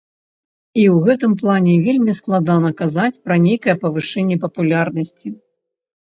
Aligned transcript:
І 0.75 0.83
ў 0.93 1.07
гэтым 1.07 1.33
плане 1.41 1.73
вельмі 1.87 2.15
складана 2.19 2.71
казаць 2.79 3.21
пра 3.27 3.35
нейкае 3.43 3.75
павышэнне 3.83 4.37
папулярнасці. 4.47 5.27